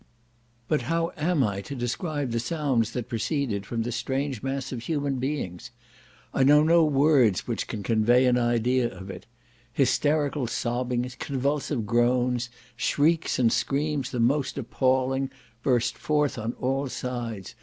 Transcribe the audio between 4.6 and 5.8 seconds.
of human beings?